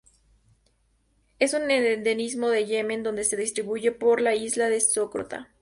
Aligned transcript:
Es 1.37 1.53
un 1.53 1.69
endemismo 1.69 2.49
de 2.49 2.65
Yemen 2.65 3.03
donde 3.03 3.23
se 3.23 3.37
distribuye 3.37 3.91
por 3.91 4.19
la 4.19 4.33
isla 4.33 4.67
de 4.67 4.81
Socotra. 4.81 5.47